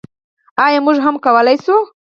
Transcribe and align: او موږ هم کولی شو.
او 0.63 0.71
موږ 0.85 0.97
هم 1.05 1.15
کولی 1.25 1.57
شو. 1.63 1.77